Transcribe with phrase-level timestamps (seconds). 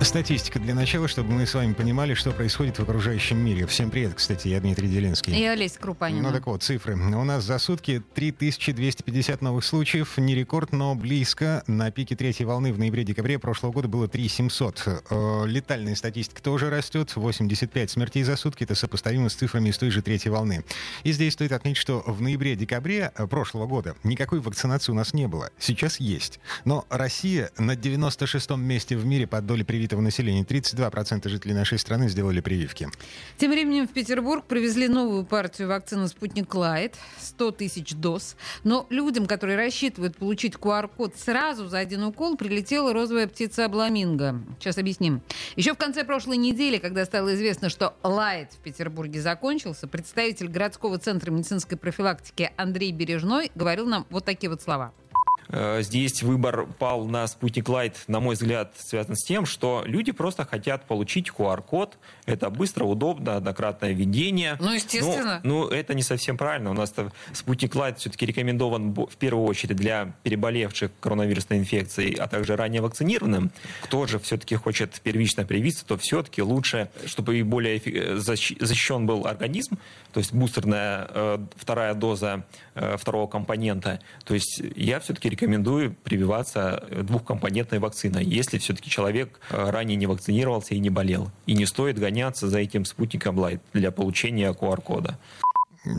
[0.00, 3.66] Статистика для начала, чтобы мы с вами понимали, что происходит в окружающем мире.
[3.66, 5.36] Всем привет, кстати, я Дмитрий Делинский.
[5.36, 6.28] И Олеся Крупанина.
[6.28, 6.94] Ну так вот, цифры.
[6.94, 10.16] У нас за сутки 3250 новых случаев.
[10.16, 11.64] Не рекорд, но близко.
[11.66, 15.02] На пике третьей волны в ноябре-декабре прошлого года было 3700.
[15.10, 17.16] Э, летальная статистика тоже растет.
[17.16, 18.62] 85 смертей за сутки.
[18.62, 20.64] Это сопоставимо с цифрами из той же третьей волны.
[21.02, 25.26] И здесь стоит отметить, что в ноябре-декабре э, прошлого года никакой вакцинации у нас не
[25.26, 25.50] было.
[25.58, 26.38] Сейчас есть.
[26.64, 30.42] Но Россия на 96-м месте в мире по доле привитого населения.
[30.42, 32.88] 32% жителей нашей страны сделали прививки.
[33.38, 38.36] Тем временем в Петербург привезли новую партию вакцины «Спутник Лайт» 100 тысяч доз.
[38.64, 44.42] Но людям, которые рассчитывают получить QR-код сразу за один укол, прилетела розовая птица Обламинго.
[44.60, 45.22] Сейчас объясним.
[45.56, 50.98] Еще в конце прошлой недели, когда стало известно, что Лайт в Петербурге закончился, представитель городского
[50.98, 54.92] центра медицинской профилактики Андрей Бережной говорил нам вот такие вот слова.
[55.50, 60.12] Э, здесь выбор пал на спутник Лайт, на мой взгляд, связан с тем, что люди
[60.12, 61.96] просто хотят получить QR-код.
[62.26, 64.56] Это быстро, удобно, однократное введение.
[64.60, 65.40] Ну, естественно.
[65.42, 66.70] Ну, ну это не совсем правильно.
[66.70, 66.94] У нас
[67.32, 73.50] спутник Лайт все-таки рекомендован в первую очередь для переболевших коронавирусной инфекцией, а также ранее вакцинированным.
[73.82, 77.80] Кто же все-таки хочет первично привиться, то все-таки лучше, чтобы и более
[78.18, 79.78] защищен был организм,
[80.12, 82.44] то есть бустерная э, вторая доза
[82.74, 84.00] э, второго компонента.
[84.24, 90.74] То есть я все-таки рекомендую прививаться двухкомпонентной вакциной, если все-таки человек э, ранее не вакцинировался
[90.74, 91.30] и не болел.
[91.46, 95.18] И не стоит гоняться за этим спутником Light для получения QR-кода.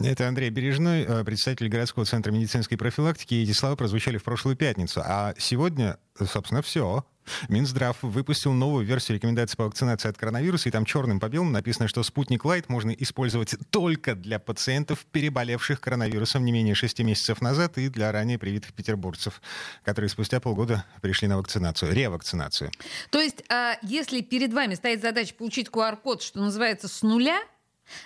[0.03, 3.35] Это Андрей Бережной, э, представитель городского центра медицинской профилактики.
[3.35, 5.01] Эти слова прозвучали в прошлую пятницу.
[5.03, 7.05] А сегодня, собственно, все.
[7.47, 11.87] Минздрав выпустил новую версию рекомендаций по вакцинации от коронавируса, и там черным по белому написано,
[11.87, 17.77] что спутник Лайт можно использовать только для пациентов, переболевших коронавирусом не менее 6 месяцев назад,
[17.77, 19.41] и для ранее привитых петербуржцев,
[19.83, 22.71] которые спустя полгода пришли на вакцинацию, ревакцинацию.
[23.09, 27.39] То есть, а, если перед вами стоит задача получить QR-код, что называется, с нуля,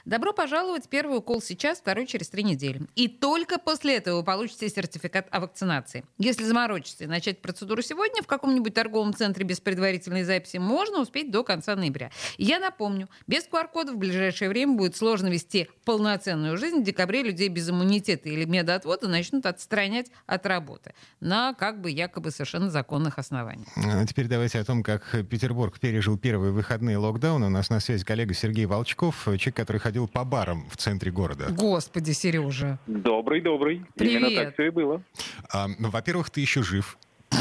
[0.05, 0.89] Добро пожаловать.
[0.89, 2.81] Первый укол сейчас, второй через три недели.
[2.95, 6.05] И только после этого вы получите сертификат о вакцинации.
[6.17, 11.31] Если заморочиться и начать процедуру сегодня в каком-нибудь торговом центре без предварительной записи, можно успеть
[11.31, 12.11] до конца ноября.
[12.37, 16.81] Я напомню, без QR-кода в ближайшее время будет сложно вести полноценную жизнь.
[16.81, 22.31] В декабре людей без иммунитета или медотвода начнут отстранять от работы на как бы якобы
[22.31, 23.67] совершенно законных основаниях.
[23.75, 27.47] А теперь давайте о том, как Петербург пережил первые выходные локдауна.
[27.47, 31.11] У нас на связи коллега Сергей Волчков, человек, который который ходил по барам в центре
[31.11, 31.47] города.
[31.49, 32.77] Господи, Сережа.
[32.85, 33.83] Добрый, добрый.
[33.95, 34.21] Привет.
[34.21, 35.01] Именно так все и было.
[35.51, 36.97] А, ну, во-первых, ты еще жив.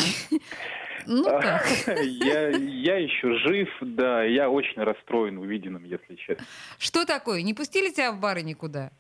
[1.04, 1.66] Ну как?
[1.86, 6.46] Я, я еще жив, да, я очень расстроен увиденным, если честно.
[6.78, 7.42] Что такое?
[7.42, 8.92] Не пустили тебя в бары никуда?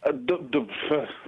[0.00, 0.60] Да, да,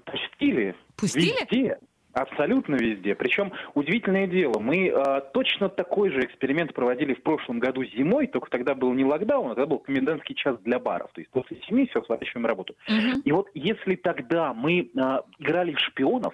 [0.05, 0.77] пустили.
[0.95, 1.35] Пустили?
[1.51, 1.79] Везде.
[2.17, 3.15] Абсолютно везде.
[3.15, 8.49] Причем удивительное дело, мы э, точно такой же эксперимент проводили в прошлом году зимой, только
[8.49, 11.11] тогда был не локдаун, а тогда был комендантский час для баров.
[11.13, 12.75] То есть после семи все сворачиваем работу.
[12.89, 13.21] Мгм.
[13.23, 16.33] И вот если тогда мы э, играли в шпионов,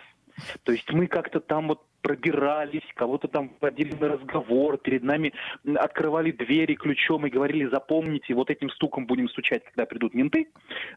[0.63, 5.33] то есть мы как-то там вот пробирались, кого-то там вводили на разговор, перед нами
[5.75, 10.49] открывали двери ключом и говорили, запомните, вот этим стуком будем стучать, когда придут менты,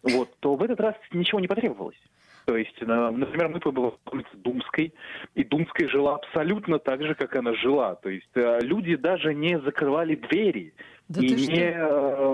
[0.03, 2.00] вот, то в этот раз ничего не потребовалось.
[2.45, 4.94] То есть, на- например, мы побыли в улице Думской,
[5.33, 7.95] и Думская жила абсолютно так же, как она жила.
[7.95, 10.73] То есть э, люди даже не закрывали двери
[11.09, 11.51] Да и ты что?
[11.51, 12.28] не э,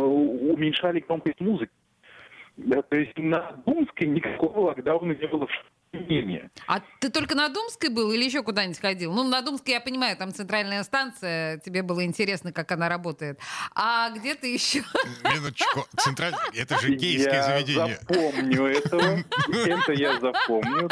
[0.53, 1.71] уменьшали громкость музыки.
[2.57, 5.51] Да, то есть на Думской никакого локдауна не было в
[5.94, 6.50] менее.
[6.68, 9.12] А ты только на Думской был или еще куда-нибудь ходил?
[9.13, 13.40] Ну, на Думской, я понимаю, там центральная станция, тебе было интересно, как она работает.
[13.75, 14.84] А где ты еще?
[15.24, 15.85] Минуточку.
[15.97, 16.40] Центральное...
[16.56, 17.97] Это же гейское я заведение.
[18.07, 19.19] запомню этого.
[19.66, 20.90] Это я запомню,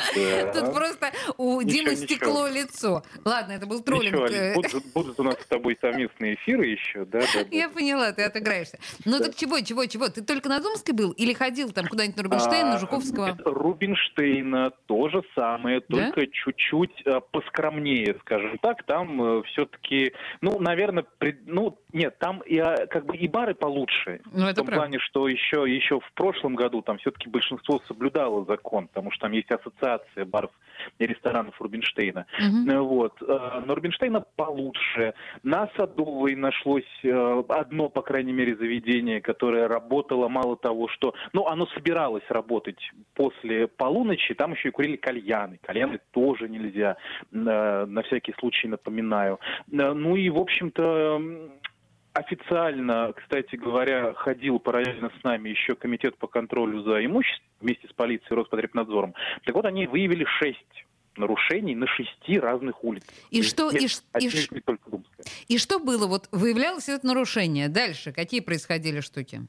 [0.54, 2.06] Тут просто у Ничего, Димы ничего.
[2.06, 3.04] стекло лицо.
[3.26, 4.16] Ладно, это был троллинг.
[4.16, 7.22] Ничего, э, будут, будут у нас с тобой совместные эфиры еще, да.
[7.52, 8.80] Я поняла, ты отыграешься.
[9.06, 10.10] Ну так чего, чего, чего?
[10.10, 13.38] Ты только на Думской был или ходил там куда-нибудь на Рубинштейна, на А, Жуковского?
[13.46, 16.12] Рубинштейна то же самое, Да?
[16.12, 18.82] только чуть-чуть э, поскромнее, скажем так.
[18.84, 24.22] Там все-таки, ну, наверное, пред- ну, нет, там и, а, как бы и бары получше.
[24.34, 24.82] Ну, в это том правда.
[24.82, 29.34] плане, что еще, еще в прошлом году там все-таки большинство соблюдало закон, потому что там
[29.34, 30.52] есть ассоциация баров
[30.98, 32.26] и ресторанов Рубинштейна.
[32.40, 33.14] Э, Вот.
[33.22, 35.14] э, На Рубинштейна получше.
[35.44, 41.14] На Садовой нашлось э, одно, по крайней мере, заведение, которое работало мало того, что...
[41.34, 42.80] Ну, оно собиралось работать
[43.14, 45.60] после полуночи, там еще и курили кальяны.
[45.62, 46.96] Кальяны тоже нельзя,
[47.32, 49.38] на, на всякий случай напоминаю.
[49.68, 51.22] Ну и, в общем-то,
[52.14, 57.92] официально, кстати говоря, ходил параллельно с нами еще комитет по контролю за имуществом вместе с
[57.92, 59.16] полицией и Роспотребнадзором.
[59.44, 60.86] Так вот, они выявили шесть
[61.18, 63.14] нарушений на шести разных улицах.
[63.32, 63.86] И что, и,
[64.20, 64.30] и,
[65.50, 66.08] и что было?
[66.08, 67.68] Вот выявлялось это нарушение.
[67.68, 69.42] Дальше какие происходили штуки?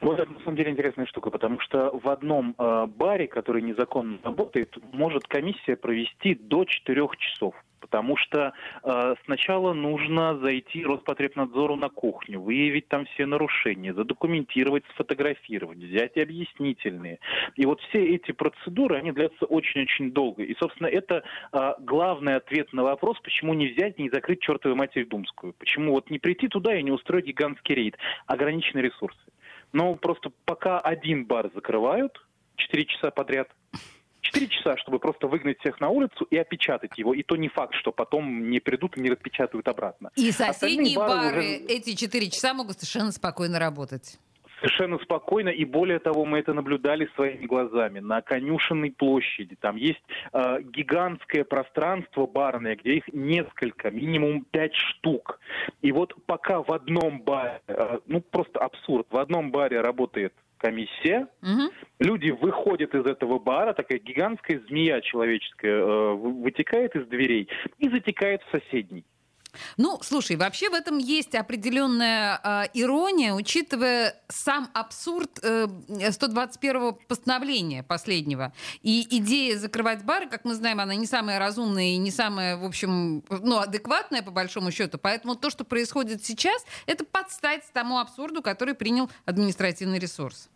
[0.00, 4.18] Вот это на самом деле интересная штука, потому что в одном э, баре, который незаконно
[4.22, 7.54] работает, может комиссия провести до четырех часов.
[7.80, 15.78] Потому что э, сначала нужно зайти Роспотребнадзору на кухню, выявить там все нарушения, задокументировать, сфотографировать,
[15.78, 17.18] взять объяснительные.
[17.56, 20.42] И вот все эти процедуры, они длятся очень-очень долго.
[20.42, 25.06] И, собственно, это э, главный ответ на вопрос, почему не взять, не закрыть чертовую матерь
[25.06, 25.52] Думскую.
[25.52, 27.98] Почему вот не прийти туда и не устроить гигантский рейд.
[28.26, 29.18] Ограниченные ресурсы.
[29.74, 32.16] Но просто пока один бар закрывают,
[32.56, 33.48] 4 часа подряд,
[34.20, 37.12] 4 часа, чтобы просто выгнать всех на улицу и опечатать его.
[37.12, 40.12] И то не факт, что потом не придут и не распечатают обратно.
[40.14, 41.56] И соседние бары, бары уже...
[41.66, 44.16] эти 4 часа могут совершенно спокойно работать
[44.64, 48.00] совершенно спокойно, и более того, мы это наблюдали своими глазами.
[48.00, 50.02] На конюшенной площади там есть
[50.32, 55.38] э, гигантское пространство барное, где их несколько, минимум пять штук.
[55.82, 61.28] И вот пока в одном баре, э, ну просто абсурд, в одном баре работает комиссия,
[61.42, 61.70] угу.
[61.98, 68.40] люди выходят из этого бара, такая гигантская змея человеческая э, вытекает из дверей и затекает
[68.42, 69.04] в соседний.
[69.76, 77.82] Ну, слушай, вообще в этом есть определенная э, ирония, учитывая сам абсурд э, 121-го постановления
[77.82, 78.52] последнего.
[78.82, 82.64] И идея закрывать бары, как мы знаем, она не самая разумная и не самая, в
[82.64, 84.98] общем, ну, адекватная по большому счету.
[84.98, 90.48] Поэтому то, что происходит сейчас, это подстать тому абсурду, который принял административный ресурс.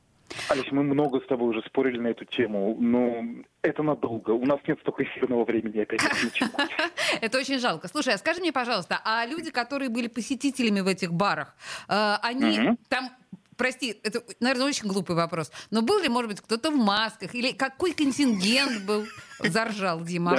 [0.48, 3.24] Алис, мы много с тобой уже спорили на эту тему, но
[3.62, 4.30] это надолго.
[4.32, 6.00] У нас нет столько эфирного времени опять.
[7.20, 7.88] Это очень жалко.
[7.88, 11.54] Слушай, а скажи мне, пожалуйста, а люди, которые были посетителями в этих барах,
[11.88, 13.10] э, они там
[13.56, 17.34] прости, это, наверное, очень глупый вопрос, но был ли, может быть, кто-то в масках?
[17.34, 19.04] Или какой контингент был?
[19.38, 20.34] Заржал Дима.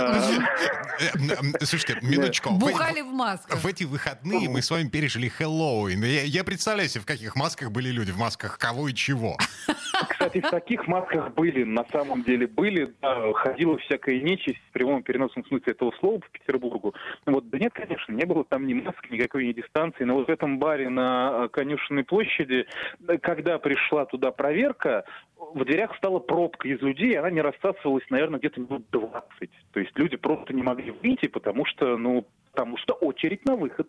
[1.00, 2.52] Э, слушайте, минуточку.
[2.52, 3.58] Бухали в масках.
[3.58, 6.04] В эти выходные мы с вами пережили Хэллоуин.
[6.04, 9.38] Я представляю себе, в каких масках были люди, в масках кого и чего.
[10.10, 15.04] Кстати, в таких масках были, на самом деле были, да, ходила всякая нечисть в прямом
[15.04, 16.94] переносном смысле этого слова по Петербургу.
[17.26, 20.30] Вот, да нет, конечно, не было там ни масок, никакой ни дистанции, но вот в
[20.30, 22.68] этом баре на э, Конюшенной площади,
[23.22, 25.06] когда пришла туда проверка,
[25.54, 29.50] в дверях стала пробка из людей, она не рассасывалась, наверное, где-то минут 20.
[29.72, 33.88] То есть люди просто не могли выйти, потому что, ну, потому что очередь на выход.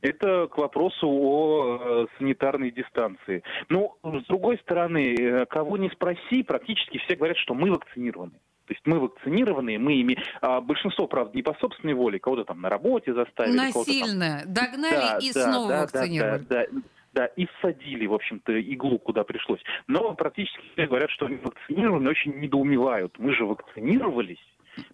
[0.00, 3.42] Это к вопросу о э, санитарной дистанции.
[3.68, 8.32] Ну, с другой стороны, э, кого не спроси, практически все говорят, что мы вакцинированы.
[8.66, 12.60] То есть мы вакцинированные, мы ими, а, большинство, правда, не по собственной воле, кого-то там
[12.60, 13.56] на работе заставили.
[13.56, 14.40] Насильно.
[14.44, 14.54] Там...
[14.54, 16.44] Догнали да, и да, снова да, вакцинировали.
[16.48, 16.82] Да, да, да
[17.12, 19.60] да, и всадили, в общем-то, иглу, куда пришлось.
[19.86, 23.18] Но практически все говорят, что они вакцинированы, очень недоумевают.
[23.18, 24.42] Мы же вакцинировались.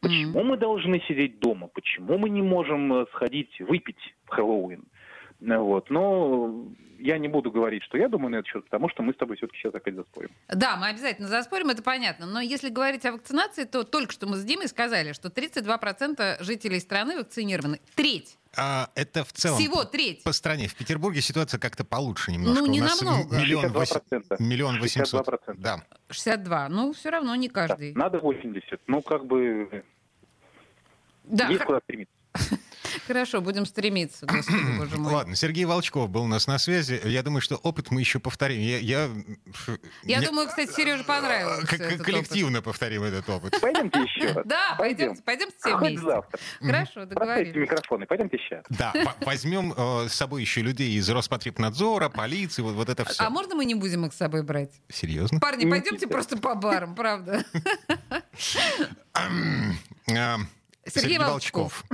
[0.01, 0.45] Почему mm-hmm.
[0.45, 1.69] мы должны сидеть дома?
[1.69, 4.85] Почему мы не можем э, сходить выпить в Хэллоуин?
[5.41, 5.89] Вот.
[5.91, 6.67] Но
[6.99, 9.37] я не буду говорить, что я думаю на этот счет, потому что мы с тобой
[9.37, 10.31] все-таки сейчас опять заспорим.
[10.49, 12.27] Да, мы обязательно заспорим, это понятно.
[12.27, 16.81] Но если говорить о вакцинации, то только что мы с Димой сказали, что 32% жителей
[16.81, 17.81] страны вакцинированы.
[17.95, 20.23] Треть а, это в целом Всего треть.
[20.25, 20.69] по стране.
[20.69, 22.61] В Петербурге ситуация как-то получше немножко.
[22.61, 23.37] Ну, не У нас намного.
[23.39, 23.73] Миллион,
[24.39, 25.27] миллион восемьсот.
[25.57, 25.85] Да.
[26.11, 26.69] 62.
[26.69, 27.93] Ну, все равно не каждый.
[27.93, 28.81] Да, надо 80.
[28.87, 29.85] Ну, как бы...
[31.25, 31.49] Да.
[31.49, 32.15] Есть куда стремиться.
[33.09, 35.15] Хорошо, будем стремиться, Господи, боже мой.
[35.15, 37.01] Ладно, Сергей Волчков был у нас на связи.
[37.05, 38.61] Я думаю, что опыт мы еще повторим.
[38.61, 39.09] Я, я,
[40.05, 40.27] я не...
[40.27, 41.65] думаю, кстати, Сереже понравилось.
[41.67, 42.65] Как коллективно опыт.
[42.67, 43.59] повторим этот опыт.
[43.63, 44.43] Пойдемте еще.
[44.45, 46.01] Да, пойдемте, пойдемте все вместе.
[46.01, 46.41] завтра.
[46.61, 47.55] Хорошо, договорились.
[47.55, 48.63] микрофоны, пойдемте еще.
[48.69, 53.25] Да, возьмем э, с собой еще людей из Роспотребнадзора, полиции, вот, вот это все.
[53.25, 54.73] А можно мы не будем их с собой брать?
[54.91, 55.41] Серьезно?
[55.41, 57.43] Парни, пойдемте просто по барам, правда.
[60.91, 61.85] Сергей, Сергей Волчков.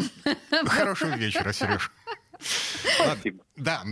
[0.66, 1.90] Хорошего вечера, Сереж.
[2.94, 3.44] Спасибо.
[3.56, 3.84] Да,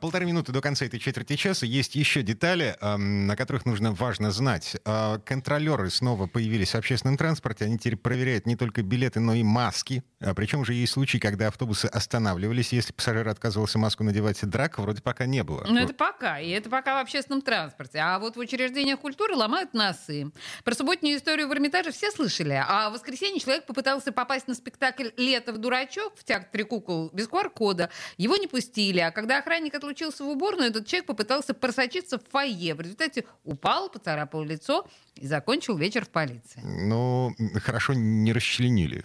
[0.00, 4.76] полторы минуты до конца этой четверти часа есть еще детали, на которых нужно важно знать.
[4.84, 7.64] А, контролеры снова появились в общественном транспорте.
[7.64, 10.04] Они теперь проверяют не только билеты, но и маски.
[10.20, 12.72] А Причем же есть случаи, когда автобусы останавливались.
[12.72, 15.64] Если пассажир отказывался маску надевать, драк вроде пока не было.
[15.68, 16.38] Ну, это пока.
[16.38, 17.98] И это пока в общественном транспорте.
[17.98, 20.30] А вот в учреждениях культуры ломают носы.
[20.64, 22.62] Про субботнюю историю в Эрмитаже все слышали.
[22.66, 27.28] А в воскресенье человек попытался попасть на спектакль «Лето в дурачок» в театре кукол без
[27.28, 27.90] QR-кода.
[28.16, 32.74] Его не пустили, а когда охранник отлучился в уборную, этот человек попытался просочиться в фойе.
[32.74, 36.60] В результате упал, поцарапал лицо и закончил вечер в полиции.
[36.64, 39.04] Ну, хорошо не расчленили.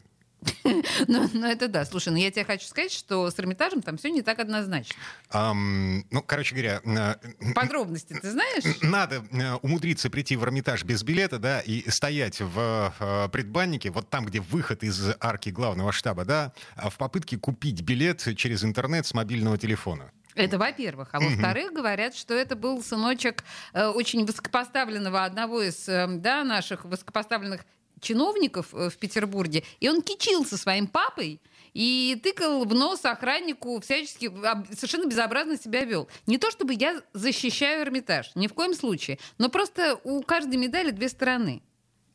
[1.08, 1.86] Ну, ну, это да.
[1.86, 4.96] Слушай, ну я тебе хочу сказать, что с Эрмитажем там все не так однозначно.
[5.30, 6.82] Ам, ну, короче говоря...
[6.84, 8.64] э, Подробности ты знаешь?
[8.82, 14.10] Надо э, умудриться прийти в Эрмитаж без билета, да, и стоять в э, предбаннике, вот
[14.10, 19.06] там, где выход из арки главного штаба, да, а в попытке купить билет через интернет
[19.06, 20.12] с мобильного телефона.
[20.36, 21.10] Это во-первых.
[21.12, 26.86] А во-вторых, говорят, что это был сыночек э, очень высокопоставленного одного из э, да, наших
[26.86, 27.66] высокопоставленных
[28.03, 29.63] чиновников э, в Петербурге.
[29.79, 31.41] И он кичился своим папой
[31.74, 34.31] и тыкал в нос охраннику, всячески
[34.75, 36.07] совершенно безобразно себя вел.
[36.27, 40.91] Не то чтобы я защищаю Эрмитаж, ни в коем случае, но просто у каждой медали
[40.91, 41.63] две стороны.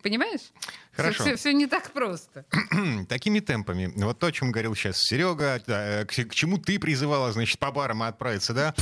[0.02, 0.52] Понимаешь?
[0.92, 1.36] Хорошо.
[1.36, 2.44] Все, не так просто.
[3.08, 7.32] Такими темпами, вот то, о чем говорил сейчас Серега, э, к, к чему ты призывала,
[7.32, 8.74] значит, по барам отправиться, да?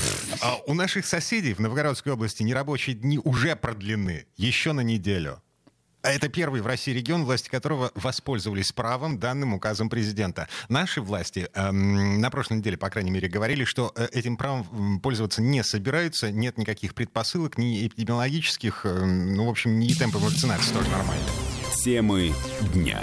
[0.42, 5.42] А у наших соседей в Новгородской области нерабочие дни уже продлены еще на неделю.
[6.06, 10.46] А это первый в России регион, власти которого воспользовались правом, данным указом президента.
[10.68, 15.42] Наши власти эм, на прошлой неделе, по крайней мере, говорили, что э, этим правом пользоваться
[15.42, 20.88] не собираются, нет никаких предпосылок, ни эпидемиологических, эм, ну, в общем, ни темпа вакцинации тоже
[20.90, 21.26] нормально.
[21.82, 22.32] Темы
[22.72, 23.02] дня.